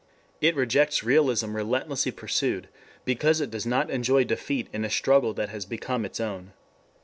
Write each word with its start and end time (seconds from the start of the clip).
It 0.41 0.55
rejects 0.55 1.03
realism 1.03 1.55
relentlessly 1.55 2.11
pursued 2.11 2.69
because 3.05 3.39
it 3.39 3.51
does 3.51 3.67
not 3.67 3.91
enjoy 3.91 4.23
defeat 4.23 4.67
in 4.73 4.83
a 4.83 4.89
struggle 4.89 5.35
that 5.35 5.49
has 5.49 5.63
become 5.67 6.05
its 6.05 6.19
own. 6.19 6.53